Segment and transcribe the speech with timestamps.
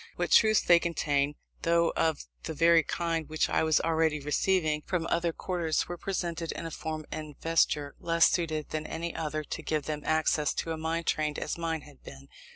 [0.15, 5.05] What truths they contained, though of the very kind which I was already receiving from
[5.11, 9.61] other quarters, were presented in a form and vesture less suited than any other to
[9.61, 12.29] give them access to a mind trained as mine had been.